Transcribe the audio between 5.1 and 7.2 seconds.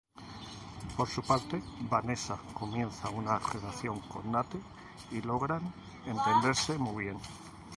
y logran entenderse muy bien.